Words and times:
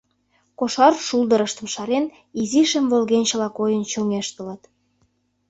Кошар 0.59 0.93
шулдырыштым 1.07 1.67
шарен, 1.73 2.05
изи 2.39 2.61
шем 2.69 2.85
волгенчыла 2.91 3.47
койын 3.57 3.83
чоҥештылыт. 3.91 4.61